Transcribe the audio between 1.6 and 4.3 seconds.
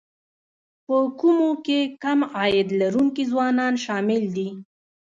کې کم عاید لرونکي ځوانان شامل